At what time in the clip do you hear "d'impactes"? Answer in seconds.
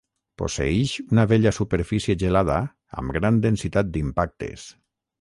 3.99-4.71